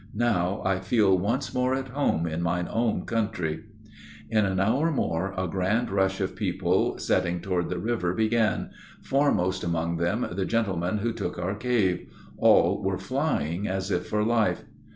"Now 0.15 0.63
I 0.65 0.79
feel 0.79 1.15
once 1.15 1.53
more 1.53 1.75
at 1.75 1.89
home 1.89 2.25
in 2.25 2.41
mine 2.41 2.67
own 2.71 3.05
country." 3.05 3.65
In 4.31 4.47
an 4.47 4.59
hour 4.59 4.89
more 4.91 5.31
a 5.37 5.47
grand 5.47 5.91
rush 5.91 6.19
of 6.19 6.35
people 6.35 6.97
setting 6.97 7.39
toward 7.39 7.69
the 7.69 7.77
river 7.77 8.11
began, 8.15 8.71
foremost 9.03 9.63
among 9.63 9.97
them 9.97 10.25
the 10.31 10.45
gentleman 10.45 10.97
who 10.97 11.13
took 11.13 11.37
our 11.37 11.53
cave; 11.53 12.07
all 12.39 12.81
were 12.81 12.97
flying 12.97 13.67
as 13.67 13.91
if 13.91 14.07
for 14.07 14.23
life. 14.23 14.63